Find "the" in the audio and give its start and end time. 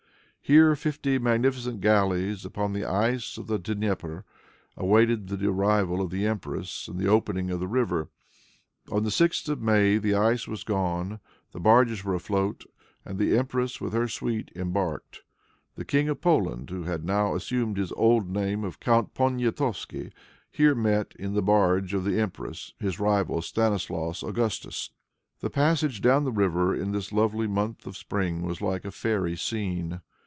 2.73-2.83, 3.47-3.57, 5.29-5.47, 6.09-6.27, 6.99-7.07, 7.61-7.69, 9.03-9.11, 9.97-10.13, 11.53-11.59, 13.17-13.37, 15.75-15.85, 21.33-21.41, 22.03-22.19, 25.39-25.49, 26.25-26.31